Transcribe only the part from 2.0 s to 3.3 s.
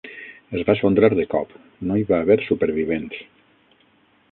hi va haver supervivents.